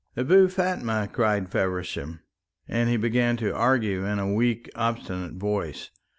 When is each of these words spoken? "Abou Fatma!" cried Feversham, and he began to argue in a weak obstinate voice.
"Abou 0.17 0.47
Fatma!" 0.47 1.07
cried 1.13 1.51
Feversham, 1.51 2.21
and 2.67 2.89
he 2.89 2.97
began 2.97 3.37
to 3.37 3.53
argue 3.55 4.03
in 4.03 4.17
a 4.17 4.33
weak 4.33 4.67
obstinate 4.73 5.33
voice. 5.35 5.91